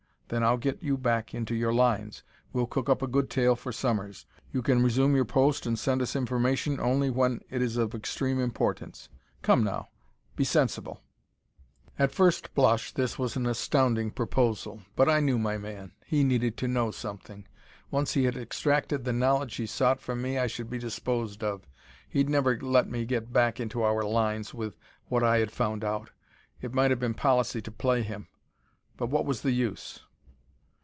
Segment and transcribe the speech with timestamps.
[0.33, 3.73] Then I'll get you back into your lines: we'll cook up a good tale for
[3.73, 4.25] Sommers.
[4.53, 8.39] You can resume your post and send us information only when it is of extreme
[8.39, 9.09] importance.
[9.41, 9.89] Come, now,
[10.37, 11.01] be sensible."
[11.99, 14.83] At first blush this was an astounding proposal.
[14.95, 15.91] But I knew my man.
[16.05, 17.45] He needed to know something.
[17.89, 21.63] Once he had extracted the knowledge he sought from me, I should be disposed of.
[22.07, 24.77] He'd never let me get back into our lines with
[25.09, 26.11] what I had found out.
[26.61, 28.29] It might have been policy to play him
[28.95, 29.99] but what was the use?